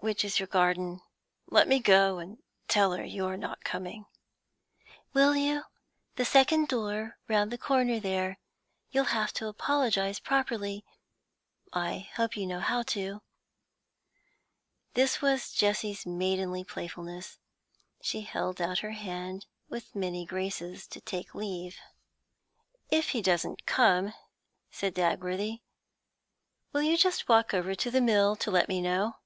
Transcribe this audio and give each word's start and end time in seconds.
Which 0.00 0.24
is 0.24 0.38
your 0.38 0.46
garden? 0.46 1.00
Let 1.50 1.66
me 1.66 1.80
go 1.80 2.18
and 2.18 2.38
tell 2.68 2.92
her 2.92 3.04
you 3.04 3.26
are 3.26 3.36
not 3.36 3.64
coming.' 3.64 4.06
'Will 5.12 5.34
you? 5.34 5.64
The 6.14 6.24
second 6.24 6.68
door 6.68 7.18
round 7.26 7.50
the 7.50 7.58
corner 7.58 7.98
there, 7.98 8.38
You'll 8.92 9.06
have 9.06 9.32
to 9.32 9.48
apologize 9.48 10.20
properly 10.20 10.84
I 11.72 12.08
hope 12.14 12.36
you 12.36 12.46
know 12.46 12.60
how 12.60 12.84
to.' 12.84 13.20
This 14.94 15.20
was 15.20 15.50
Jessie's 15.52 16.06
maidenly 16.06 16.62
playfulness; 16.62 17.40
she 18.00 18.20
held 18.20 18.60
out 18.60 18.78
her 18.78 18.92
hand, 18.92 19.46
with 19.68 19.92
many 19.96 20.24
graces, 20.24 20.86
to 20.86 21.00
take 21.00 21.34
leave. 21.34 21.78
'If 22.92 23.08
he 23.08 23.20
doesn't 23.20 23.66
come,' 23.66 24.14
said 24.70 24.94
Dagworthy, 24.94 25.62
'will 26.72 26.82
you 26.82 26.96
just 26.96 27.28
walk 27.28 27.52
over 27.52 27.74
to 27.74 27.90
the 27.90 28.00
mill 28.00 28.36
to 28.36 28.52
let 28.52 28.68
me 28.68 28.80
know?' 28.80 29.16